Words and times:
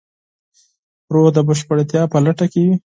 روح 1.13 1.27
د 1.33 1.37
بشپړتیا 1.47 2.01
په 2.11 2.17
لټه 2.25 2.45
کې 2.51 2.61
وي. 2.67 2.75